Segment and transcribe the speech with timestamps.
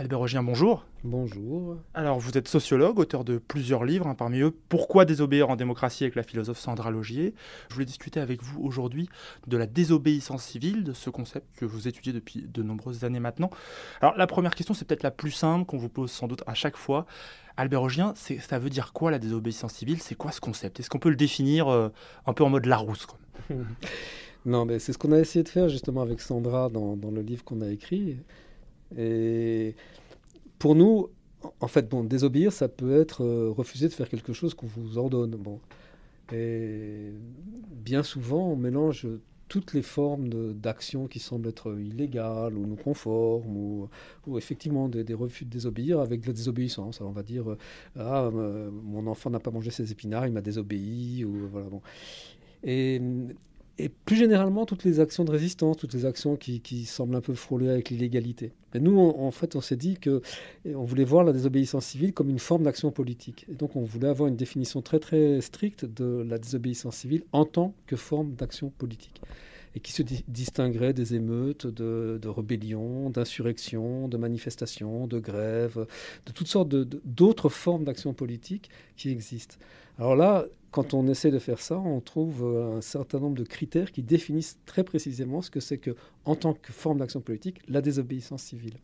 [0.00, 0.86] Albert Rogien, bonjour.
[1.04, 1.76] Bonjour.
[1.92, 6.04] Alors, vous êtes sociologue, auteur de plusieurs livres, hein, parmi eux Pourquoi désobéir en démocratie
[6.04, 7.34] avec la philosophe Sandra Logier.
[7.68, 9.10] Je voulais discuter avec vous aujourd'hui
[9.46, 13.50] de la désobéissance civile, de ce concept que vous étudiez depuis de nombreuses années maintenant.
[14.00, 16.54] Alors, la première question, c'est peut-être la plus simple qu'on vous pose sans doute à
[16.54, 17.04] chaque fois.
[17.58, 20.00] Albert Rogien, ça veut dire quoi la désobéissance civile?
[20.00, 20.80] C'est quoi ce concept?
[20.80, 21.90] Est-ce qu'on peut le définir euh,
[22.24, 23.18] un peu en mode Larousse quoi?
[24.46, 27.20] Non, mais c'est ce qu'on a essayé de faire justement avec Sandra dans, dans le
[27.20, 28.16] livre qu'on a écrit.
[28.96, 29.74] Et
[30.58, 31.08] pour nous,
[31.60, 34.98] en fait, bon, désobéir, ça peut être euh, refuser de faire quelque chose qu'on vous
[34.98, 35.36] ordonne.
[35.36, 35.60] Bon.
[36.32, 37.12] Et
[37.70, 39.06] bien souvent, on mélange
[39.50, 43.56] toutes les formes d'action qui semblent être illégales ou non conformes,
[44.26, 47.00] ou, effectivement des, des, refus de désobéir avec de la désobéissance.
[47.00, 47.58] Alors on va dire, euh,
[47.96, 51.68] ah, euh, mon enfant n'a pas mangé ses épinards, il m'a désobéi, ou voilà.
[51.68, 51.82] Bon.
[52.62, 53.02] Et,
[53.80, 57.34] et plus généralement, toutes les actions de résistance, toutes les actions qui, semblent un peu
[57.34, 58.52] frôler avec l'illégalité.
[58.74, 60.22] Et nous, en fait, on s'est dit que
[60.66, 63.46] on voulait voir la désobéissance civile comme une forme d'action politique.
[63.50, 67.44] Et donc, on voulait avoir une définition très très stricte de la désobéissance civile en
[67.44, 69.20] tant que forme d'action politique
[69.74, 75.86] et qui se di distinguerait des émeutes, de, de rébellions, d'insurrections, de manifestations, de grèves,
[76.26, 79.56] de toutes sortes d'autres formes d'action politique qui existent.
[79.98, 83.44] Alors là, quand on essaie de faire ça, on trouve euh, un certain nombre de
[83.44, 87.60] critères qui définissent très précisément ce que c'est que, en tant que forme d'action politique,
[87.68, 88.74] la désobéissance civile.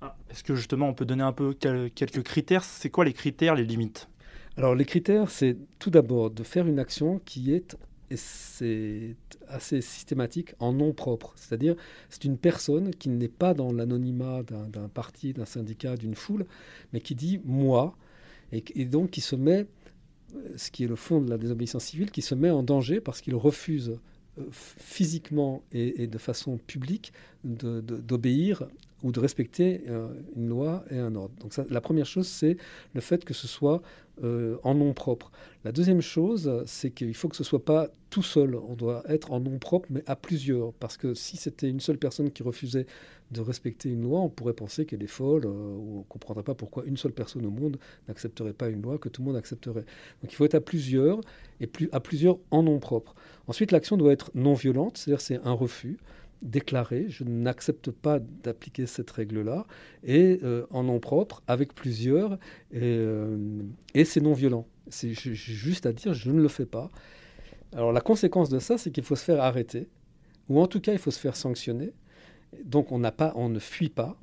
[0.00, 2.64] Ah, Est-ce que justement on peut donner un peu quelques critères?
[2.64, 4.08] C'est quoi les critères, les limites?
[4.56, 7.76] Alors les critères, c'est tout d'abord de faire une action qui est
[8.10, 9.16] et c'est
[9.48, 11.32] assez systématique en nom propre.
[11.36, 11.76] C'est-à-dire,
[12.08, 16.46] c'est une personne qui n'est pas dans l'anonymat d'un parti, d'un syndicat, d'une foule,
[16.92, 17.96] mais qui dit moi,
[18.52, 19.66] et, donc qui se met,
[20.56, 23.20] ce qui est le fond de la désobéissance civile, qui se met en danger parce
[23.20, 23.98] qu'il refuse
[24.52, 27.12] physiquement et, et, de façon publique
[27.44, 28.64] d'obéir
[29.02, 31.34] ou de respecter euh, une loi et un ordre.
[31.40, 32.56] Donc la première chose, c'est
[32.94, 33.82] le fait que ce soit
[34.22, 35.30] euh, en nom propre.
[35.64, 38.54] La deuxième chose, c'est qu'il faut que ce soit pas tout seul.
[38.54, 40.74] On doit être en nom propre, mais à plusieurs.
[40.74, 42.86] Parce que si c'était une seule personne qui refusait
[43.30, 46.42] de respecter une loi, on pourrait penser qu'elle est folle, euh, ou on ne comprendrait
[46.42, 47.78] pas pourquoi une seule personne au monde
[48.08, 49.84] n'accepterait pas une loi que tout le monde accepterait.
[50.22, 51.20] Donc il faut être à plusieurs,
[51.60, 53.14] et plus, à plusieurs en nom propre.
[53.46, 55.98] Ensuite, l'action doit être non violente, c'est-à-dire c'est un refus
[56.42, 59.66] déclaré, je n'accepte pas d'appliquer cette règle-là,
[60.04, 62.34] et euh, en nom propre, avec plusieurs,
[62.72, 63.62] et, euh,
[63.94, 64.66] et c'est non violent.
[64.88, 66.90] C'est juste à dire, je ne le fais pas.
[67.72, 69.88] Alors la conséquence de ça, c'est qu'il faut se faire arrêter,
[70.48, 71.92] ou en tout cas, il faut se faire sanctionner.
[72.64, 74.16] Donc on, n'a pas, on ne fuit pas,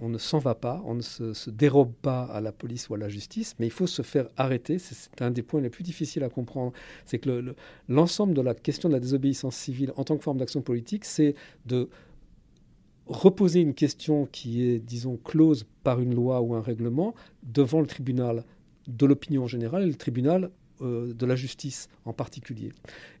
[0.00, 2.98] on, ne s'en va pas, on ne se, dérobe pas à la police ou à
[2.98, 4.78] la justice, mais il faut se faire arrêter.
[4.78, 6.72] C'est un des points les plus difficiles à comprendre.
[7.06, 7.54] C'est que
[7.88, 11.06] l'ensemble le, de la question de la désobéissance civile en tant que forme d'action politique,
[11.06, 11.88] c'est de
[13.06, 17.86] reposer une question qui est, disons, close par une loi ou un règlement devant le
[17.86, 18.44] tribunal
[18.88, 20.50] de l'opinion générale et le tribunal
[20.82, 22.72] euh, de la justice en particulier.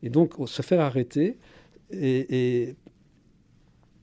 [0.02, 1.38] Et donc se faire arrêter
[1.92, 2.76] et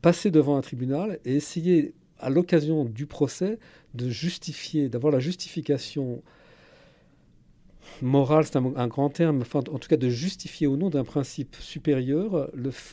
[0.08, 3.60] passer devant un tribunal et essayer, à l'occasion du procès,
[3.94, 6.24] de justifier, d'avoir la justification
[8.02, 11.58] morale, c'est un, grand terme, enfin, en tout cas de justifier au nom d'un principe
[11.58, 12.50] supérieur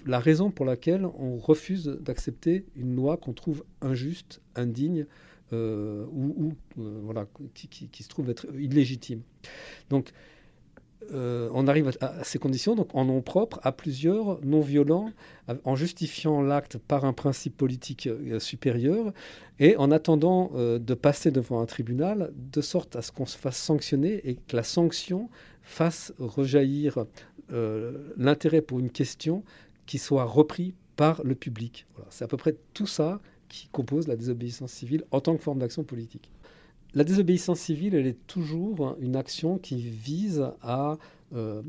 [0.07, 5.07] la raison pour laquelle on refuse d'accepter une loi qu'on trouve injuste, indigne,
[5.53, 9.23] euh, ou, euh, voilà, qui, qui, qui, se trouve être illégitime.
[9.89, 10.11] Donc,
[11.13, 15.11] euh, on arrive à, ces conditions, donc en nom propre, à plusieurs, non violents,
[15.65, 19.13] en justifiant l'acte par un principe politique euh, supérieur,
[19.59, 23.37] et en attendant euh, de passer devant un tribunal, de sorte à ce qu'on se
[23.37, 25.29] fasse sanctionner et que la sanction
[25.63, 27.07] fasse rejaillir
[28.17, 29.45] l'intérêt pour une question
[29.87, 31.87] qui soit repris par le public.
[32.11, 35.59] C'est à peu près tout ça qui compose la désobéissance civile en tant que forme
[35.59, 36.31] d'action politique.
[36.95, 40.97] La désobéissance civile, elle est toujours une action qui vise à
[41.35, 41.63] euh,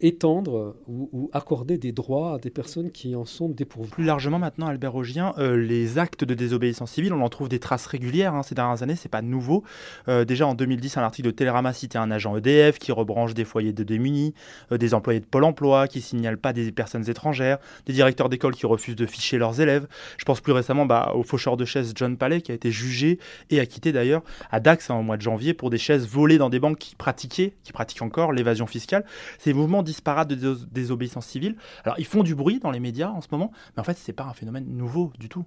[0.00, 3.90] étendre ou, accorder des droits à des personnes qui en sont dépourvues.
[3.90, 7.58] Plus largement maintenant, Albert Augien, euh, les actes de désobéissance civile, on en trouve des
[7.58, 9.64] traces régulières hein, ces dernières années, c'est pas nouveau.
[10.08, 13.44] Euh, déjà en 2010, un article de Télérama citait un agent EDF qui rebranche des
[13.44, 14.34] foyers de démunis,
[14.72, 18.54] euh, des employés de Pôle emploi qui signalent pas des personnes étrangères, des directeurs d'école
[18.54, 19.86] qui refusent de ficher leurs élèves.
[20.18, 23.18] Je pense plus récemment bah, au faucheur de chaises John Palais qui a été jugé
[23.50, 26.50] et acquitté d'ailleurs à Dax hein, au mois de janvier pour des chaises volées dans
[26.50, 29.04] des banques qui pratiquaient, qui pratiquent encore l'évasion fiscale.
[29.38, 31.56] Ces mouvements disparates de désobéissance civile.
[31.84, 34.10] Alors, ils font du bruit dans les médias en ce moment, mais en fait, ce
[34.10, 35.44] n'est pas un phénomène nouveau du tout.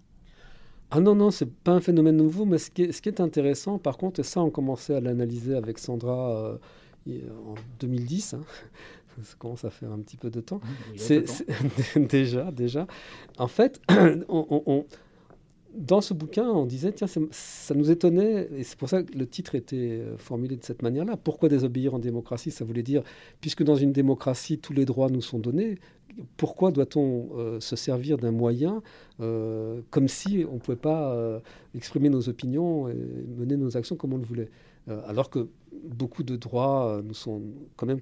[0.91, 3.19] Ah non, non, c'est pas un phénomène nouveau, mais ce qui est, ce qui est
[3.19, 6.59] intéressant, par contre, et ça, on commençait à l'analyser avec Sandra
[7.07, 8.41] euh, en 2010, hein,
[9.23, 10.61] ça commence à faire un petit peu de temps.
[10.95, 11.25] C'est
[11.95, 12.85] déjà, déjà.
[13.39, 13.81] En fait,
[14.29, 14.85] on,
[15.75, 19.27] dans ce bouquin, on disait, tiens, ça nous étonnait, et c'est pour ça que le
[19.27, 21.17] titre était euh, formulé de cette manière-là.
[21.17, 23.03] Pourquoi désobéir en démocratie Ça voulait dire,
[23.41, 25.79] puisque dans une démocratie, tous les droits nous sont donnés,
[26.37, 28.83] pourquoi doit-on euh, se servir d'un moyen
[29.19, 31.41] euh, comme si on ne pouvait pas
[31.73, 34.49] exprimer nos opinions et mener nos actions comme on le voulait?
[35.07, 35.47] Alors que
[35.87, 37.41] beaucoup de droits nous sont
[37.77, 38.01] quand même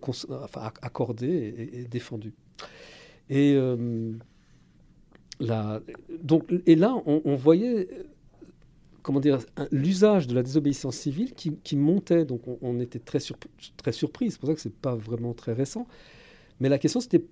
[0.82, 2.34] accordés et, et défendus.
[3.30, 3.56] Et
[6.22, 7.88] donc, et là, on, voyait
[9.02, 9.40] comment dire,
[9.72, 12.26] l'usage de la désobéissance civile qui, montait.
[12.26, 13.20] Donc on, était très,
[13.78, 14.32] très surpris.
[14.32, 15.88] C'est pour ça que ce n'est pas vraiment très récent.
[16.60, 17.24] Mais la question, c'était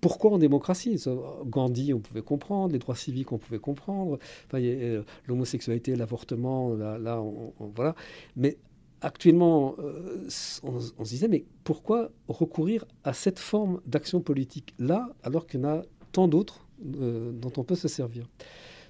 [0.00, 1.02] pourquoi en démocratie?
[1.46, 6.98] Gandhi, on pouvait comprendre, les droits civiques, on pouvait comprendre, enfin, euh, l'homosexualité, l'avortement, là,
[6.98, 7.94] là on, voilà.
[8.36, 8.58] Mais
[9.00, 10.28] actuellement, euh,
[10.62, 15.60] on, on, se disait, mais pourquoi recourir à cette forme d'action politique là, alors qu'il
[15.60, 15.82] y en a
[16.12, 16.63] tant d'autres
[17.00, 18.26] euh, dont on peut se servir.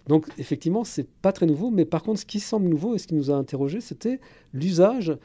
[0.06, 3.06] Donc effectivement, c'est pas très nouveau, mais par contre, ce qui semble nouveau et ce
[3.06, 4.20] qui nous a interrogé, c'était
[4.52, 5.16] l'usage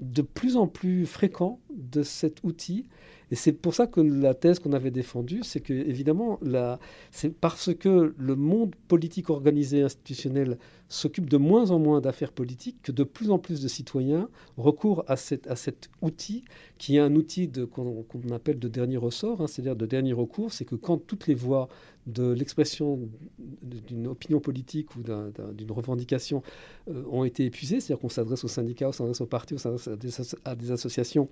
[0.00, 2.86] de plus en plus fréquent de cet outil
[3.30, 6.40] et c'est pour ça que la thèse qu'on avait défendue, c'est que, évidemment,
[7.10, 10.58] c'est parce que le monde politique organisé institutionnel
[10.88, 15.04] s'occupe de moins en moins d'affaires politiques que de plus en plus de citoyens recourent
[15.06, 16.44] à, cet outil
[16.78, 20.52] qui est un outil qu'on appelle de dernier ressort, hein, c'est-à-dire de dernier recours.
[20.52, 21.68] C'est que quand toutes les voies
[22.06, 22.98] de l'expression
[23.38, 26.42] d'une opinion politique ou d'une revendication
[26.88, 30.36] euh, ont été épuisées, c'est-à-dire qu'on s'adresse aux syndicats, on s'adresse aux partis, on s'adresse
[30.46, 31.28] à, des associations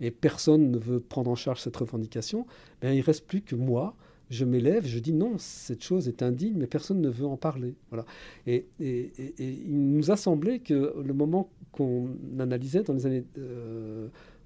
[0.00, 2.46] et personne ne veut prendre en charge cette revendication,
[2.80, 3.94] ben, il ne reste plus que moi.
[4.28, 7.74] Je m'élève, je dis non, cette chose est indigne, mais personne ne veut en parler.
[7.90, 8.04] Voilà.
[8.46, 12.08] Et, il nous a semblé que le moment qu'on
[12.40, 13.24] analysait dans les années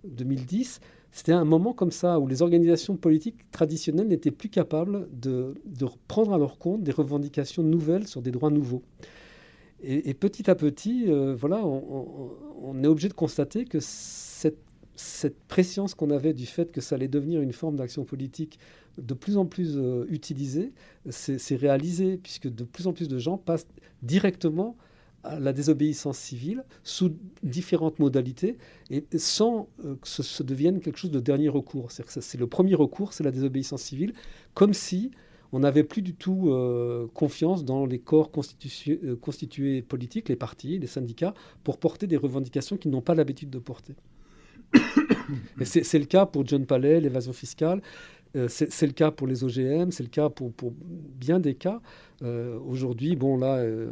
[0.04, 5.08] 2010, euh, c'était un moment comme ça où les organisations politiques traditionnelles n'étaient plus capables
[5.12, 8.82] de, de, prendre à leur compte des revendications nouvelles sur des droits nouveaux.
[9.82, 14.58] Et, petit à petit, euh, voilà, on, on, est obligé de constater que cette
[15.00, 18.58] cette préscience qu'on avait du fait que ça allait devenir une forme d'action politique
[18.98, 20.72] de plus en plus euh, utilisée,
[21.08, 23.66] c'est réalisé, puisque de plus en plus de gens passent
[24.02, 24.76] directement
[25.22, 28.56] à la désobéissance civile sous différentes modalités
[28.90, 31.90] et sans euh, que ce, devienne quelque chose de dernier recours.
[31.92, 34.12] C'est le premier recours, c'est la désobéissance civile,
[34.54, 35.10] comme si
[35.52, 40.86] on n'avait plus du tout euh, confiance dans les corps constitués politiques, les partis, les
[40.86, 43.94] syndicats, pour porter des revendications qu'ils n'ont pas l'habitude de porter
[45.64, 47.80] c'est le cas pour John Palais, l'évasion fiscale.
[48.36, 51.80] Euh, c'est le cas pour les OGM, c'est le cas pour, bien des cas.
[52.22, 53.90] Euh, aujourd'hui, bon là, euh,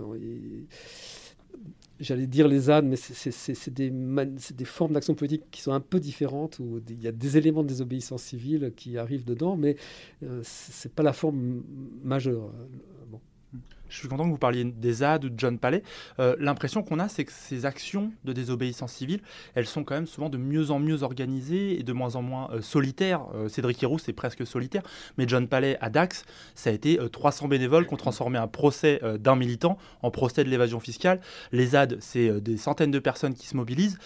[1.99, 5.99] j'allais dire les ânes, mais c'est des, des, formes d'action politique qui sont un peu
[5.99, 9.77] différentes, où il y a des éléments de désobéissance civile qui arrivent dedans, mais
[10.23, 11.65] ce n'est pas la forme
[12.05, 12.53] majeure.
[13.89, 15.83] Je suis content que vous parliez des ZAD ou de John Palais.
[16.19, 19.21] Euh, l'impression qu'on a, c'est que ces actions de désobéissance civile,
[19.55, 22.51] elles sont quand même souvent de mieux en mieux organisées et de moins en moins
[22.53, 23.23] euh, solitaires.
[23.35, 24.83] Euh, Cédric Héroux, c'est presque solitaire.
[25.17, 26.25] Mais John Palais à Dax,
[26.55, 30.51] ça a été 300 bénévoles qui ont transformé un procès d'un militant en procès de
[30.51, 31.21] l'évasion fiscale.
[31.53, 33.99] Les ZAD, c'est des centaines de personnes qui se mobilisent.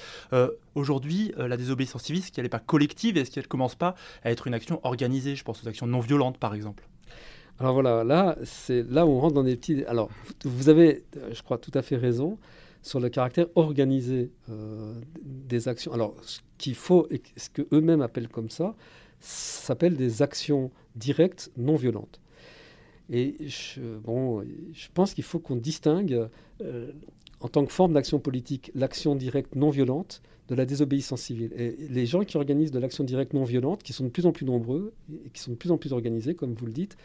[0.74, 4.30] Aujourd'hui, la désobéissance civile, est-ce qu'elle n'est pas collective Est-ce qu'elle ne commence pas à
[4.30, 5.36] être une action organisée?
[5.36, 6.84] Je pense aux actions non violentes, par exemple.
[7.62, 9.84] Alors voilà, là, c'est là on rentre dans des petits.
[9.84, 10.10] Alors,
[10.44, 12.36] vous avez, je crois, tout à fait raison
[12.82, 15.92] sur le caractère organisé euh, des actions.
[15.92, 18.74] Alors, ce qu'il faut, et ce que eux-mêmes appellent comme ça,
[19.20, 22.20] s'appelle des actions directes non violentes.
[23.10, 26.28] Et je pense qu'il faut qu'on distingue,
[26.62, 26.90] euh,
[27.38, 31.52] en tant que forme d'action politique, l'action directe non violente de la désobéissance civile.
[31.56, 34.32] Et les gens qui organisent de l'action directe non violente, qui sont de plus en
[34.32, 34.92] plus nombreux
[35.24, 36.96] et qui sont de plus en plus organisés, comme vous le dites,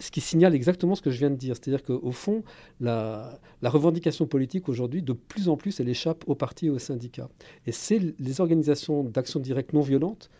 [0.00, 1.54] ce qui signale exactement ce que je viens de dire.
[1.54, 2.42] C'est-à-dire qu'au fond,
[2.80, 7.28] la, revendication politique aujourd'hui, de plus en plus, elle échappe aux partis et aux syndicats.
[7.66, 10.30] Et c'est les organisations d'action directe non violente,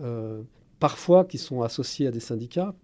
[0.00, 0.42] euh,
[0.80, 2.74] parfois qui sont associées à des syndicats,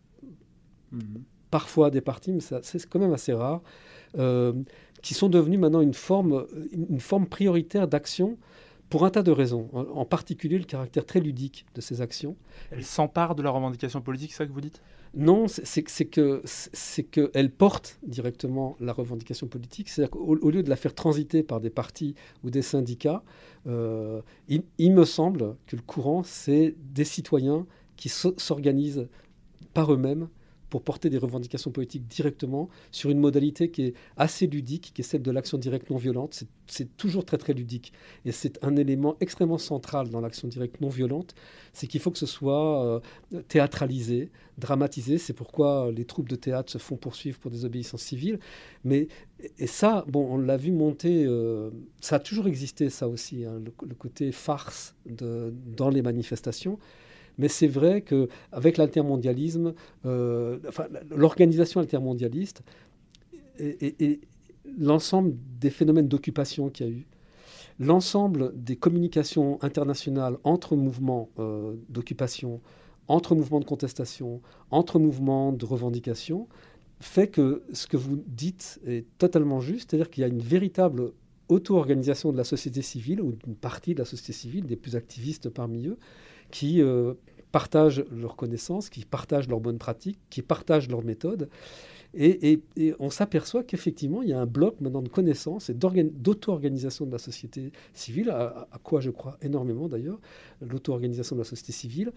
[0.92, 1.22] mhm.
[1.50, 3.62] parfois à des partis, mais c'est quand même assez rare,
[4.18, 4.52] euh,
[5.02, 8.36] qui sont devenues maintenant une forme, une forme prioritaire d'action
[8.88, 12.36] pour un tas de raisons, en, en particulier le caractère très ludique de ces actions.
[12.70, 14.82] Elles s'emparent de la revendication politique, c'est ça que vous dites?
[15.14, 19.88] Non, c'est que c'est qu'elle porte directement la revendication politique.
[19.88, 22.14] C'est-à-dire qu'au au lieu de la faire transiter par des partis
[22.44, 23.22] ou des syndicats,
[23.66, 27.66] euh, il, il me semble que le courant, c'est des citoyens
[27.96, 29.08] qui so- s'organisent
[29.72, 30.28] par eux-mêmes
[30.70, 35.04] pour porter des revendications politiques directement sur une modalité qui est assez ludique, qui est
[35.04, 36.34] celle de l'action directe non violente.
[36.66, 37.92] C'est- toujours très très ludique.
[38.26, 41.34] Et c'est un élément extrêmement central dans l'action directe non violente,
[41.72, 42.84] c'est qu'il faut que ce soit
[43.32, 45.16] euh, théâtralisé, dramatisé.
[45.18, 48.38] C'est pourquoi les troupes de théâtre se font poursuivre pour désobéissance civile.
[48.84, 49.08] Mais
[49.58, 51.24] et ça, bon, on l'a vu monter.
[51.26, 51.70] euh,
[52.00, 56.78] ça a toujours existé, ça aussi, hein, le, côté farce dans les manifestations.
[57.38, 59.74] Mais c'est vrai qu'avec l'altermondialisme,
[60.06, 61.80] euh, enfin, l'organisation
[63.58, 64.20] et- et
[64.78, 67.06] l'ensemble des phénomènes d'occupation qu'il y a eu,
[67.80, 72.60] l'ensemble des communications internationales entre mouvements euh, d'occupation,
[73.06, 74.40] entre mouvements de contestation,
[74.70, 76.48] entre mouvements de revendication,
[77.00, 81.12] fait que ce que vous dites est totalement juste, c'est-à-dire qu'il y a une véritable
[81.48, 85.48] auto-organisation de la société civile, ou d'une partie de la société civile, des plus activistes
[85.48, 85.96] parmi eux,
[86.50, 87.14] qui euh,
[87.52, 91.48] partagent leurs connaissances, qui partagent leurs bonnes pratiques, qui partagent leurs méthodes.
[92.14, 92.62] Et,
[92.98, 97.18] on s'aperçoit qu'effectivement, il y a un bloc maintenant de connaissances et d'auto-organisation de la
[97.18, 100.18] société civile, à quoi je crois énormément d'ailleurs,
[100.62, 102.12] l'auto-organisation de la société civile,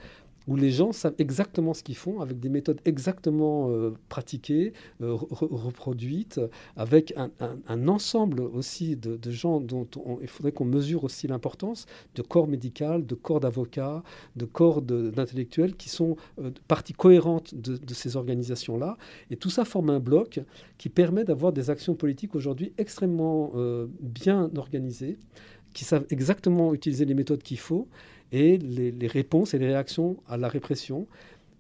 [0.48, 5.14] où les gens savent exactement ce qu'ils font, avec des méthodes exactement euh, pratiquées, euh,
[5.14, 6.40] re- reproduites,
[6.76, 12.22] avec un, ensemble aussi de, gens dont on- il faudrait qu'on mesure aussi l'importance, de
[12.22, 14.04] corps médical, de corps d'avocats,
[14.36, 18.98] de corps d'intellectuels, qui sont euh, partie cohérente de, de ces organisations-là.
[19.30, 20.40] Et tout ça forme un bloc
[20.78, 25.18] qui permet d'avoir des actions politiques aujourd'hui extrêmement euh, bien organisées,
[25.74, 27.88] qui savent exactement utiliser les méthodes qu'il faut
[28.32, 31.08] et les, les réponses et les réactions à la répression,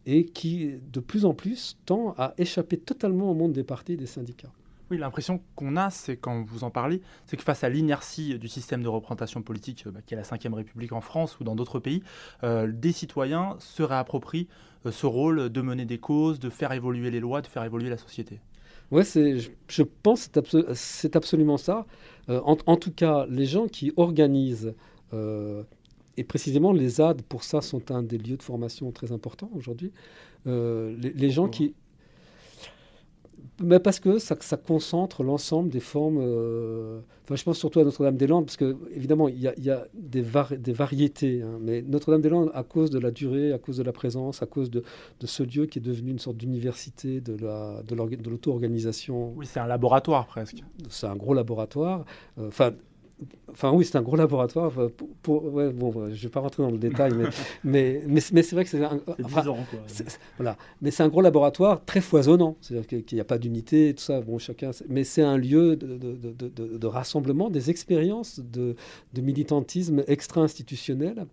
[0.05, 3.97] et qui de plus en plus tend à échapper totalement au monde des partis et
[3.97, 4.51] des syndicats.
[4.89, 8.49] Oui, l'impression qu'on a, c'est quand vous en parlez, c'est que face à l'inertie du
[8.49, 11.55] système de représentation politique euh, bah, qui est la Ve République en France ou dans
[11.55, 12.03] d'autres pays,
[12.43, 14.47] euh, des citoyens se réapproprient
[14.85, 17.89] euh, ce rôle de mener des causes, de faire évoluer les lois, de faire évoluer
[17.89, 18.41] la société.
[19.03, 21.85] C'est, je, je pense que c'est, abso- c'est absolument ça.
[22.27, 24.73] Euh, en, en tout cas, les gens qui organisent,
[26.17, 29.91] et précisément les ZAD, pour ça, sont un des lieux de formation très importants aujourd'hui.
[30.47, 31.73] Euh, les, les gens qui.
[33.63, 36.17] Mais parce que ça, ça concentre l'ensemble des formes.
[36.19, 39.69] euh, Enfin, je pense surtout à Notre-Dame-des-Landes, parce que évidemment, il y a, il y
[39.69, 41.41] a des, var- des variétés.
[41.43, 44.69] hein, mais Notre-Dame-des-Landes, à cause de la durée, à cause de la présence, à cause
[44.71, 44.83] de,
[45.19, 49.33] de ce lieu qui est devenu une sorte d'université de, la, de, l'orga- de l'auto-organisation,
[49.37, 50.63] Oui, c'est un laboratoire presque.
[50.89, 52.05] c'est un gros laboratoire.
[52.39, 52.49] Euh,
[53.51, 54.67] Enfin, oui, c'est un gros laboratoire.
[54.67, 57.25] Enfin, pour, pour- ouais, bon, je ne vais pas rentrer dans le détail, mais,
[57.63, 59.79] mais, mais, mais c'est vrai que c'est un, enfin, ans, quoi.
[60.37, 60.57] voilà.
[60.81, 62.55] Mais c'est un gros laboratoire très foisonnant.
[62.61, 64.21] C'est-à-dire qu'il n'y a pas d'unité tout ça.
[64.21, 64.71] Bon, chacun.
[64.89, 68.75] Mais c'est un lieu de, de- de- de- de- de rassemblement des expériences de,
[69.13, 71.25] de militantisme extra-institutionnel.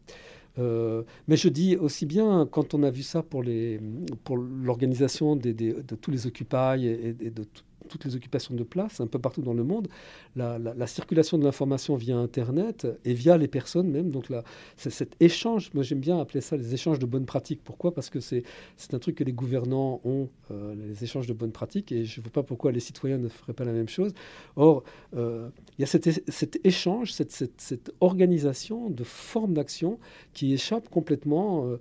[0.58, 3.80] Euh, mais je dis aussi bien, quand on a vu ça pour les-
[4.24, 8.54] pour l'organisation des- des- de tous les Occupy et, et de tout- toutes les occupations
[8.54, 9.88] de place un peu partout dans le monde,
[10.36, 14.10] la, la- la circulation de l'information via Internet et via les personnes même.
[14.10, 14.44] Donc là,
[14.76, 17.62] cet échange, moi j'aime bien appeler ça les échanges de bonnes pratiques.
[17.64, 17.92] Pourquoi?
[17.94, 18.44] Parce que c'est
[18.92, 22.24] un truc que les gouvernants ont, euh, les échanges de bonnes pratiques, et je ne
[22.24, 24.12] vois pas pourquoi les citoyens ne feraient pas la même chose.
[24.56, 24.84] Or,
[25.16, 29.98] euh, il y a cet, échange, cette, organisation de formes d'action
[30.32, 31.78] qui échappe complètement, euh,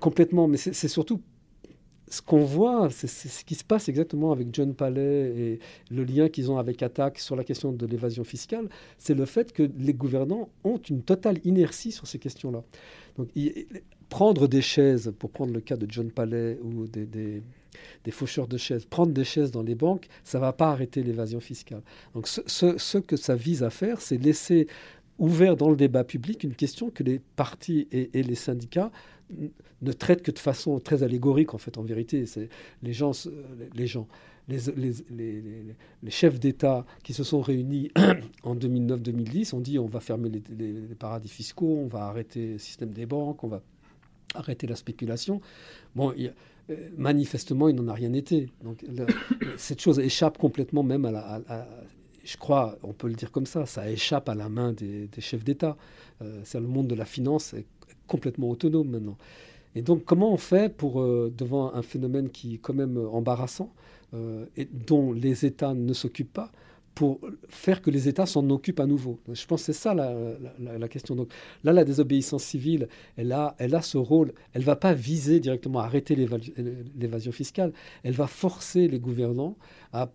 [0.00, 0.48] complètement.
[0.48, 1.20] Mais c'est surtout
[2.14, 5.58] ce qu'on voit, c'est ce qui se passe exactement avec John Palais et
[5.90, 8.68] le lien qu'ils ont avec Attac sur la question de l'évasion fiscale,
[8.98, 12.62] c'est le fait que les gouvernants ont une totale inertie sur ces questions-là.
[13.18, 13.28] Donc,
[14.08, 17.42] prendre des chaises, pour prendre le cas de John Palais ou des,
[18.10, 21.40] faucheurs de chaises, prendre des chaises dans les banques, ça ne va pas arrêter l'évasion
[21.40, 21.82] fiscale.
[22.14, 24.68] Donc, ce que ça vise à faire, c'est laisser
[25.18, 28.90] ouvert dans le débat public une question que les partis et, les syndicats
[29.82, 32.24] ne traitent que de façon très allégorique, en fait, en vérité.
[32.82, 33.12] Les gens,
[33.74, 34.06] les gens,
[34.48, 37.90] les, chefs d'État qui se sont réunis
[38.42, 42.90] en 2009-2010 ont dit on va fermer les, paradis fiscaux, on va arrêter le système
[42.90, 43.62] des banques, on va
[44.34, 45.40] arrêter la spéculation.
[45.94, 46.12] Bon,
[46.70, 48.50] euh, manifestement, il n'en a rien été.
[48.62, 48.84] Donc,
[49.56, 51.42] cette chose échappe complètement même à la...
[51.48, 51.66] à-
[52.24, 55.44] je crois, on peut le dire comme ça, ça échappe à la main des, chefs
[55.44, 55.76] d'État.
[56.22, 57.66] Euh, c'est le monde de la finance est
[58.06, 59.16] complètement autonome maintenant.
[59.74, 63.72] Et donc, comment on fait pour, euh, devant un phénomène qui est quand même embarrassant
[64.14, 66.52] euh, et dont les États ne s'occupent pas,
[66.94, 69.18] pour faire que les États s'en occupent à nouveau.
[69.32, 71.16] Je pense que c'est ça la, question.
[71.16, 71.32] Donc
[71.64, 74.32] là, la désobéissance civile, elle a, elle a ce rôle.
[74.52, 77.72] Elle ne va pas viser directement à arrêter l'évasion fiscale.
[78.04, 79.56] Elle va forcer les gouvernants
[79.92, 80.08] à,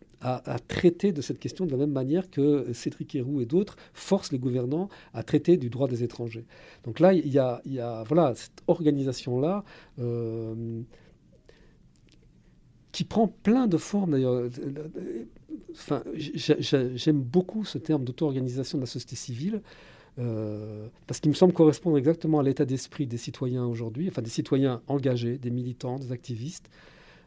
[0.67, 4.39] traiter de cette question de la même manière que Cédric Héroux et d'autres forcent les
[4.39, 6.45] gouvernants à traiter du droit des étrangers.
[6.83, 9.63] Donc là, il y a, il y a voilà, cette organisation-là.
[9.99, 10.81] Euh,
[12.91, 14.49] qui prend plein de formes d'ailleurs.
[15.71, 19.61] Enfin, j'aime beaucoup ce terme d'auto-organisation de la société civile.
[20.17, 24.29] Euh, parce qu'il me semble correspondre exactement à l'état d'esprit des citoyens aujourd'hui, enfin des
[24.29, 26.69] citoyens engagés, des militants, des activistes,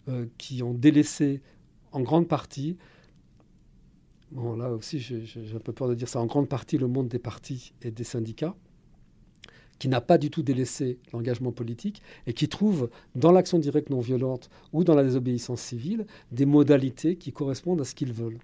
[0.09, 1.41] euh, qui ont délaissé
[1.93, 2.77] en grande partie,
[4.31, 5.25] bon là aussi j'ai
[5.55, 8.05] un peu peur de dire ça, en grande partie le monde des partis et des
[8.05, 8.57] syndicats,
[9.83, 13.99] qui n'a pas du tout délaissé l'engagement politique et qui trouve dans l'action directe non
[13.99, 18.39] violente ou dans la désobéissance civile des modalités qui correspondent à ce qu'ils veulent.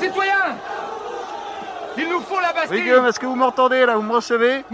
[0.00, 0.56] Citoyens
[1.96, 4.64] Il nous faut la Bastille Oui, est-ce que vous m'entendez là Vous me recevez?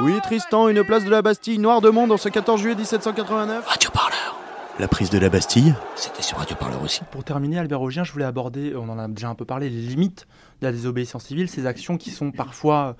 [0.00, 3.66] Oui, Tristan, une place de la Bastille, noir de monde en ce 14 juillet 1789.
[3.66, 4.40] Radio Parleur
[4.80, 7.02] la prise de la Bastille, c'était sur Radio Parleur aussi.
[7.12, 9.80] Pour terminer, Albert Augien, je voulais aborder, on en a déjà un peu parlé, les
[9.80, 10.26] limites
[10.60, 12.92] de la désobéissance civile, ces actions qui sont parfois euh,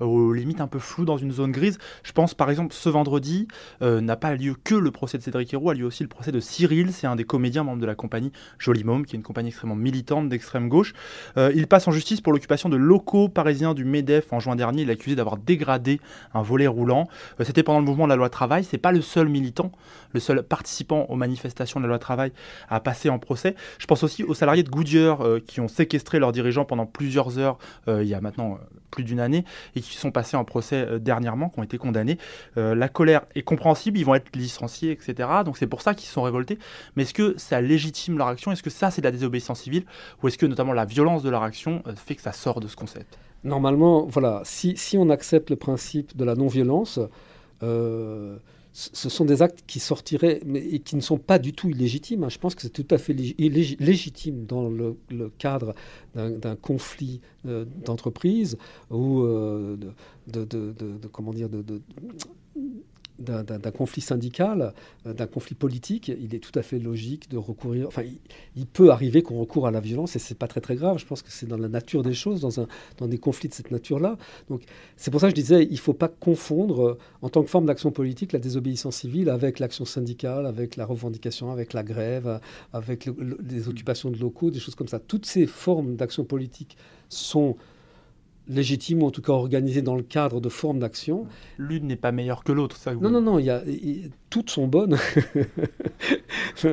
[0.00, 1.78] aux limites un peu floues dans une zone grise.
[2.02, 3.46] Je pense par exemple ce vendredi
[3.82, 6.32] euh, n'a pas lieu que le procès de Cédric Héroux, a lieu aussi le procès
[6.32, 9.22] de Cyril, c'est un des comédiens membres de la compagnie Joli Môme, qui est une
[9.22, 10.92] compagnie extrêmement militante d'extrême gauche.
[11.36, 14.82] Euh, il passe en justice pour l'occupation de locaux parisiens du MEDEF en juin dernier.
[14.82, 16.00] Il est accusé d'avoir dégradé
[16.34, 17.08] un volet roulant.
[17.40, 18.64] C'était pendant le mouvement de la loi travail.
[18.64, 19.72] C'est pas le seul militant,
[20.12, 22.32] le seul participant aux manifestations de la loi travail
[22.68, 23.54] à passer en procès.
[23.78, 27.58] Je pense aussi aux salariés de Goodyear qui ont séquestré leurs dirigeants pendant plusieurs heures
[27.88, 28.58] il y a maintenant
[28.90, 29.44] plus d'une année
[29.76, 32.18] et qui sont passés en procès euh, dernièrement, qui ont été condamnés.
[32.56, 35.28] Euh, la colère est compréhensible, ils vont être licenciés, etc.
[35.44, 36.58] Donc c'est pour ça qu'ils sont révoltés.
[36.96, 38.52] Mais est-ce que ça légitime leur action?
[38.52, 39.84] Est-ce que ça c'est de la désobéissance civile?
[40.22, 42.68] Ou est-ce que notamment la violence de leur action euh, fait que ça sort de
[42.68, 43.18] ce concept?
[43.42, 47.00] Normalement, voilà, si, si, on accepte le principe de la non-violence,
[48.72, 52.24] ce sont des actes qui sortiraient et qui ne sont pas du tout illégitimes.
[52.24, 52.28] Hein.
[52.28, 54.96] Je pense que c'est tout à fait légitime dans le,
[55.38, 55.74] cadre
[56.14, 58.56] d'un conflit euh, d'entreprise
[58.90, 59.76] ou euh,
[60.28, 61.82] de, comment dire, de,
[63.20, 64.72] d'un conflit syndical,
[65.06, 67.86] euh, d'un conflit politique, il est tout à fait logique de recourir.
[67.86, 68.02] Enfin,
[68.56, 70.98] il, peut arriver qu'on recourt à la violence et c'est pas très très grave.
[70.98, 72.66] Je pense que c'est dans la nature des choses, dans, un,
[72.98, 74.16] dans des conflits de cette nature-là.
[74.48, 74.62] Donc,
[74.96, 77.66] c'est pour ça que je disais, il faut pas confondre, euh, en tant que forme
[77.66, 82.40] d'action politique, la désobéissance civile avec l'action syndicale, avec la revendication, avec la grève,
[82.72, 83.08] avec
[83.48, 84.98] les occupations de locaux, des choses comme ça.
[84.98, 86.76] Toutes ces formes d'action politique
[87.08, 87.56] sont
[88.50, 91.26] légitime ou en tout cas organisée dans le cadre de formes d'action.
[91.58, 93.62] L'une n'est pas meilleure que l'autre, ça Non, non, non, y a,
[94.28, 94.98] toutes sont bonnes.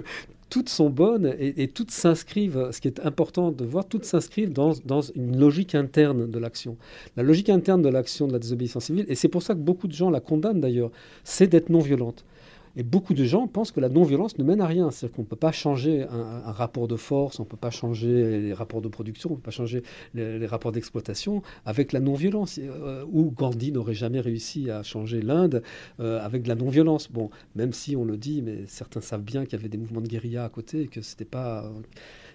[0.50, 4.74] toutes sont bonnes et, toutes s'inscrivent, ce qui est important de voir, toutes s'inscrivent dans,
[4.86, 6.78] dans, une logique interne de l'action.
[7.16, 9.88] La logique interne de l'action de la désobéissance civile, et c'est pour ça que beaucoup
[9.88, 10.92] de gens la condamnent d'ailleurs,
[11.24, 12.24] c'est d'être non violente.
[12.78, 14.92] Et beaucoup de gens pensent que la non-violence ne mène à rien.
[14.92, 18.40] C'est-à-dire qu'on ne peut pas changer un, rapport de force, on ne peut pas changer
[18.40, 19.82] les rapports de production, on ne peut pas changer
[20.14, 22.60] les, rapports d'exploitation avec la non-violence.
[22.62, 25.64] Euh, ou Gandhi n'aurait jamais réussi à changer l'Inde
[26.00, 27.12] euh, avec de la non-violence.
[27.12, 30.02] Bon, même si on le dit, mais certains savent bien qu'il y avait des mouvements
[30.02, 31.72] de guérilla à côté et que c'était pas.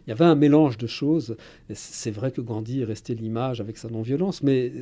[0.09, 1.37] Il y avait un mélange de choses.
[1.73, 4.73] C'est vrai que Gandhi est resté l'image avec sa non-violence, mais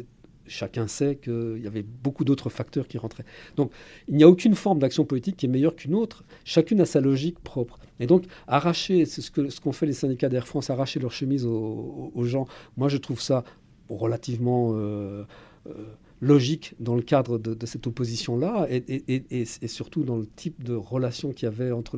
[0.47, 3.25] chacun sait qu'il y avait beaucoup d'autres facteurs qui rentraient.
[3.57, 3.73] Donc
[4.09, 6.25] il n'y a aucune forme d'action politique qui est meilleure qu'une autre.
[6.45, 7.79] Chacune a sa logique propre.
[8.01, 11.47] Et donc arracher, c'est ce qu'ont ce fait les syndicats d'Air France, arracher leur chemise
[11.47, 13.45] aux, gens, moi je trouve ça
[13.89, 14.73] relativement...
[14.75, 15.25] Euh,
[15.67, 15.73] euh,
[16.21, 21.45] logique dans le cadre de, cette opposition-là et, surtout dans le type de relation qu'il
[21.45, 21.97] y avait entre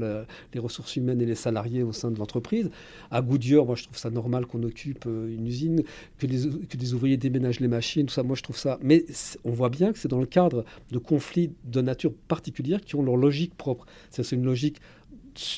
[0.53, 2.71] les ressources humaines et les salariés au sein de l'entreprise.
[3.11, 5.83] À Goodyear, moi je trouve ça normal qu'on occupe euh, une usine,
[6.19, 8.79] que les, que les ouvriers déménagent les machines, tout ça, moi je trouve ça.
[8.83, 9.05] Mais
[9.45, 13.03] on voit bien que c'est dans le cadre de conflits de nature particulière qui ont
[13.03, 13.87] leur logique propre.
[14.11, 14.81] C'est une logique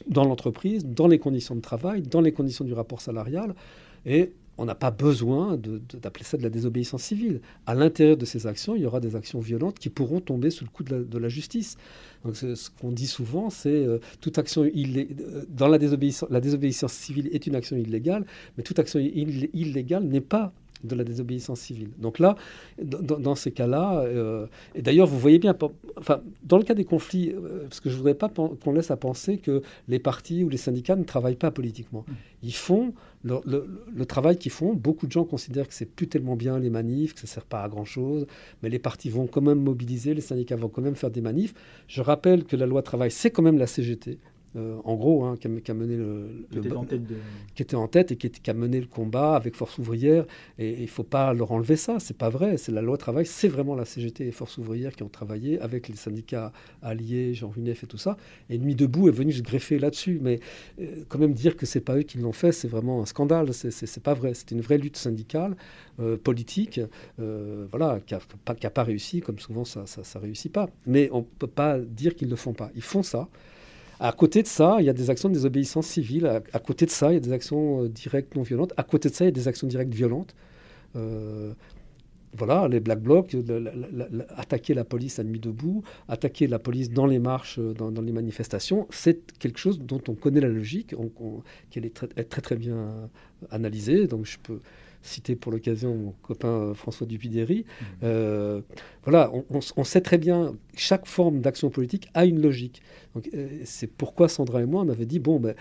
[0.09, 3.55] dans l'entreprise, dans les conditions de travail, dans les conditions du rapport salarial.
[4.07, 7.40] Et on n'a pas besoin d'appeler ça de la désobéissance civile.
[7.67, 10.64] À l'intérieur de ces actions, il y aura des actions violentes qui pourront tomber sous
[10.64, 11.77] le coup de la, justice.
[12.25, 16.93] Donc, ce qu'on dit souvent, c'est euh, toute action euh, dans la désobéissance, la désobéissance
[16.93, 18.25] civile est une action illégale,
[18.57, 20.53] mais toute action illégale n'est pas
[20.85, 21.90] de la désobéissance civile.
[21.99, 22.37] Donc là,
[22.81, 25.57] dans, ces cas-là, euh, et d'ailleurs, vous voyez bien,
[25.97, 28.90] enfin, dans le cas des conflits, euh, parce que je ne voudrais pas qu'on laisse
[28.90, 32.05] à penser que les partis ou les syndicats ne travaillent pas politiquement.
[32.07, 32.12] Mmh.
[32.43, 34.75] Ils font le, travail qu'ils font.
[34.75, 37.45] Beaucoup de gens considèrent que c'est plus tellement bien les manifs, que ça ne sert
[37.45, 38.27] pas à grand-chose,
[38.63, 41.55] mais les partis vont quand même mobiliser, les syndicats vont quand même faire des manifs.
[41.89, 44.19] Je rappelle que la loi travail, c'est quand même la CGT
[44.57, 47.07] euh, en gros, hein, qui, a, qui, a, mené le, qui, le, était en tête
[47.07, 47.17] de...
[47.55, 50.27] qui était en tête et qui, qui, a mené le combat avec Force ouvrière.
[50.59, 52.57] Et il ne faut pas leur enlever ça, c'est pas vrai.
[52.57, 55.88] C'est la loi travail, c'est vraiment la CGT et Force ouvrière qui ont travaillé avec
[55.88, 58.17] les syndicats alliés, Jean Runef et tout ça.
[58.49, 60.21] Et Nuit debout est venu se greffer là-dessus.
[60.23, 60.38] Mais
[60.81, 63.53] euh, quand même dire que c'est pas eux qui l'ont fait, c'est vraiment un scandale.
[63.53, 64.35] C'est pas vrai.
[64.35, 65.57] C'était une vraie lutte syndicale,
[65.99, 66.81] euh, politique,
[67.19, 70.69] voilà, qui n'a pas, pas, réussi, comme souvent ça, ça, ça réussit pas.
[70.87, 72.71] Mais on peut pas dire qu'ils ne le font pas.
[72.77, 73.29] Ils font ça.
[74.01, 76.27] À côté de ça, il y a des actions de désobéissance civile.
[76.27, 78.73] À, côté de ça, il y a des actions euh, directes non violentes.
[78.77, 80.35] À côté de ça, il y a des actions directes violentes.
[80.97, 81.53] Euh,
[82.37, 83.37] voilà, les Black Blocs,
[84.37, 88.13] attaquer la police à nuit debout, attaquer la police dans les marches, euh, dans, les
[88.13, 90.97] manifestations, c'est quelque chose dont on connaît la logique,
[91.71, 93.09] qu'elle est très, très, très bien
[93.51, 94.09] analysée.
[94.09, 94.61] Donc je peux
[95.05, 97.64] citer pour l'occasion mon copain François Dupidéry.
[97.64, 97.85] Mmh.
[98.03, 98.61] Euh,
[99.05, 102.83] voilà, on, on, on, sait très bien, chaque forme d'action politique a une logique.
[103.14, 105.55] Donc, euh, c'est pourquoi Sandra et moi, on avait dit, bon, ben,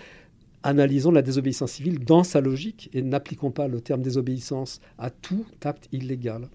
[0.64, 5.46] analysons la désobéissance civile dans sa logique et n'appliquons pas le terme désobéissance à tout
[5.64, 6.48] acte illégal.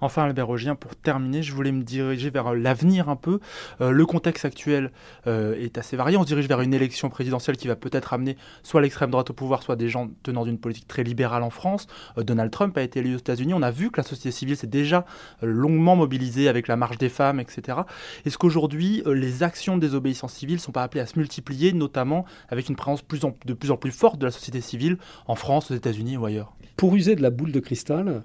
[0.00, 3.40] Enfin, Albert Augien, pour terminer, je voulais me diriger vers l'avenir un peu.
[3.80, 4.92] Euh, le contexte actuel
[5.26, 6.16] euh, est assez varié.
[6.16, 9.32] On se dirige vers une élection présidentielle qui va peut-être amener soit l'extrême droite au
[9.32, 11.88] pouvoir, soit des gens tenant d'une politique très libérale en France.
[12.16, 13.54] Euh, Donald Trump a été élu aux États-Unis.
[13.54, 15.04] On a vu que la société civile s'est déjà
[15.42, 17.78] longuement mobilisée avec la marche des femmes, etc.
[18.24, 22.24] Est-ce qu'aujourd'hui, les actions de désobéissance civile ne sont pas appelées à se multiplier, notamment
[22.48, 23.02] avec une présence
[23.44, 26.52] de plus en plus forte de la société civile en France, aux États-Unis ou ailleurs?
[26.76, 28.22] Pour user de la boule de cristal,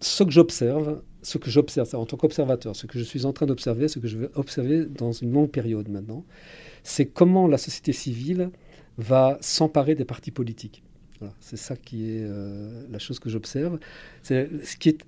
[0.00, 3.46] ce que j'observe, ce que j'observe en tant qu'observateur, ce que je suis en train
[3.46, 6.24] d'observer, ce que je vais observer dans une longue période maintenant,
[6.82, 8.50] c'est comment la société civile
[8.96, 10.82] va s'emparer des partis politiques.
[11.40, 13.80] C'est ça qui est euh, la chose que j'observe.
[14.22, 15.04] Ce qui est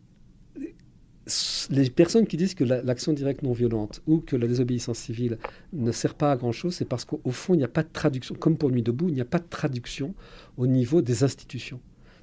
[1.71, 5.39] les personnes qui disent que l'action la, directe non violente ou que la désobéissance civile
[5.73, 8.35] ne sert pas à grand-chose, c'est parce qu'au fond, il n'y a pas de traduction,
[8.35, 10.15] comme pour Nuit debout, il n'y a pas de traduction
[10.57, 11.81] au niveau des institutions.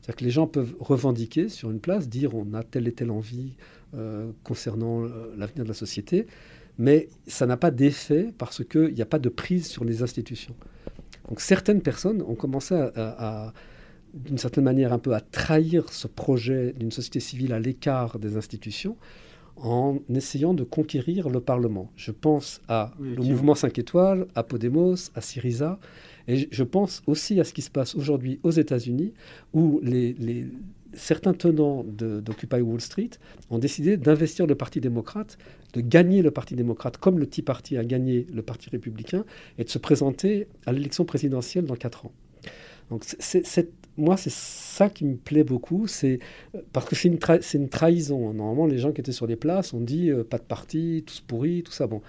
[0.08, 3.12] C'est-à-dire que les gens peuvent revendiquer sur une place, dire on a telle et telle
[3.12, 3.56] envie
[3.94, 6.28] euh, concernant euh, l'avenir de la société,
[6.78, 10.56] mais ça n'a pas d'effet parce qu'il n'y a pas de prise sur les institutions.
[11.28, 13.54] Donc certaines personnes ont commencé à, à, à
[14.14, 18.38] d'une certaine manière, un peu à trahir ce projet d'une société civile à l'écart des
[18.38, 18.96] institutions
[19.58, 21.92] en essayant de conquérir le Parlement.
[21.98, 25.80] Je pense à oui, le mouvement 5 étoiles, à Podemos, à Syriza,
[26.28, 29.14] et je pense aussi à ce qui se passe aujourd'hui aux États-Unis,
[29.54, 29.82] où
[30.94, 33.12] certains tenants d'Occupy Wall Street
[33.50, 35.38] ont décidé d'investir le Parti démocrate,
[35.74, 39.26] de gagner le Parti démocrate comme le Tea Party a gagné le Parti républicain,
[39.58, 42.12] et de se présenter à l'élection présidentielle dans quatre ans.
[42.90, 43.06] Donc
[43.98, 45.88] moi, c'est ça qui me plaît beaucoup,
[46.72, 48.34] parce que c'est une, trahison.
[48.34, 51.20] Normalement, les gens qui étaient sur les places ont dit euh, pas de parti, tous
[51.22, 51.88] pourris, tout ça.
[51.88, 52.02] Bon,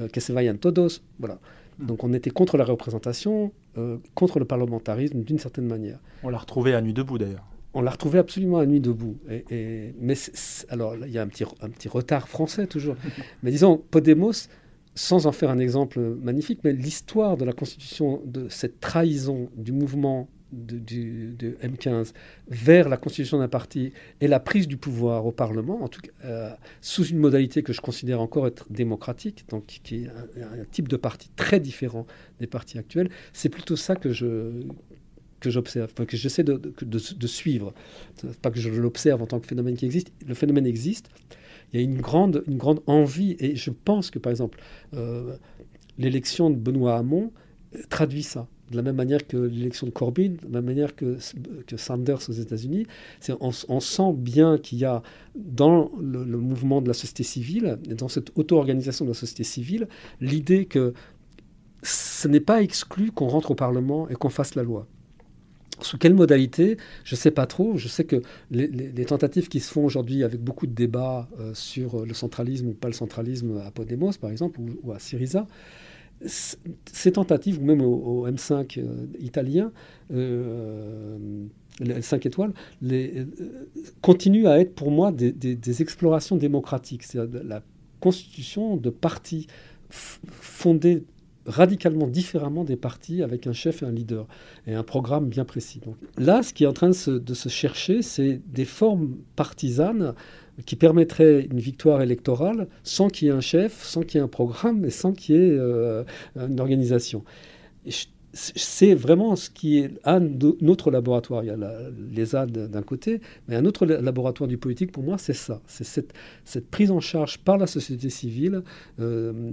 [0.00, 1.40] euh, que se vayan todos, voilà.
[1.82, 5.98] Donc on était contre la représentation, euh, contre le parlementarisme d'une certaine manière.
[6.22, 7.44] On l'a retrouvé à Nuit debout d'ailleurs.
[7.74, 9.16] On l'a retrouvé absolument à Nuit debout.
[9.30, 11.88] Et, et, mais c est, c est, alors il y a un petit, un petit
[11.88, 12.96] retard français toujours.
[13.42, 14.48] mais disons, Podemos,
[14.94, 19.72] sans en faire un exemple magnifique, mais l'histoire de la constitution de cette trahison du
[19.72, 22.12] mouvement de, du, de, M15
[22.48, 26.10] vers la constitution d'un parti et la prise du pouvoir au Parlement, en tout cas,
[26.24, 30.88] euh, sous une modalité que je considère encore être démocratique, donc qui est un, type
[30.88, 32.06] de parti très différent
[32.40, 34.62] des partis actuels, c'est plutôt ça que je
[35.40, 37.74] que j'observe, que j'essaie de, de, de, suivre.
[38.42, 40.12] Pas que je l'observe en tant que phénomène qui existe.
[40.24, 41.08] Le phénomène existe.
[41.72, 44.60] Il y a une grande, une grande envie, et je pense que, par exemple,
[44.94, 45.34] euh,
[45.98, 47.32] l'élection de Benoît Hamon
[47.88, 51.18] traduit ça de la même manière que l'élection de Corbyn, de la même manière que,
[51.76, 52.86] Sanders aux États-Unis.
[53.40, 55.02] On, sent bien qu'il y a
[55.36, 59.88] dans le, mouvement de la société civile, et dans cette auto-organisation de la société civile,
[60.20, 60.94] l'idée que
[61.82, 64.86] ce n'est pas exclu qu'on rentre au Parlement et qu'on fasse la loi.
[65.80, 67.76] Sous quelle modalité Je ne sais pas trop.
[67.76, 72.06] Je sais que les, tentatives qui se font aujourd'hui avec beaucoup de débats euh, sur
[72.06, 75.46] le centralisme ou pas le centralisme à Podemos, par exemple, ou à Syriza,
[76.26, 79.72] ces tentatives, ou même au, au M5 euh, italien,
[80.12, 81.18] euh,
[81.80, 83.26] les 5 étoiles, les, euh,
[84.00, 87.02] continuent à être pour moi des, explorations démocratiques.
[87.02, 87.62] C'est la
[88.00, 89.46] constitution de partis
[89.90, 91.04] fondés
[91.46, 94.28] radicalement différemment des partis avec un chef et un leader
[94.66, 95.80] et un programme bien précis.
[96.16, 100.14] Là, ce qui est en train de se chercher, c'est des formes partisanes
[100.66, 104.24] qui permettrait une victoire électorale sans qu'il y ait un chef, sans qu'il y ait
[104.24, 106.04] un programme et sans qu'il y ait euh,
[106.36, 107.24] une organisation.
[108.34, 110.22] C'est vraiment ce qui est un
[110.66, 111.44] autre laboratoire.
[111.44, 111.74] Il y a la,
[112.10, 115.60] les d'un côté, mais un autre laboratoire du politique, pour moi, c'est ça.
[115.66, 118.62] C'est cette, cette, prise en charge par la société civile
[119.00, 119.52] euh,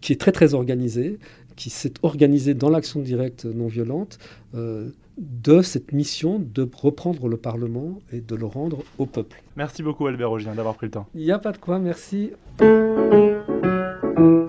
[0.00, 1.18] qui est très, très organisée,
[1.54, 4.18] qui s'est organisée dans l'action directe non violente.
[4.54, 9.42] Euh, de cette mission de reprendre le Parlement et de le rendre au peuple.
[9.56, 11.06] Merci beaucoup Albert Augien d'avoir pris le temps.
[11.14, 12.32] Il n'y a pas de quoi, merci.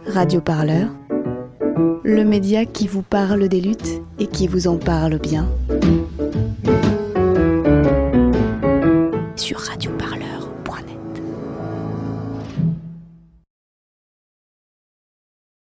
[0.07, 0.89] Radio Parleur,
[2.03, 5.47] le média qui vous parle des luttes et qui vous en parle bien.
[9.35, 9.91] Sur Radio